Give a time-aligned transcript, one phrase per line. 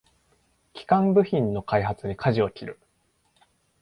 [0.73, 2.79] 基幹部品の開発にかじを切る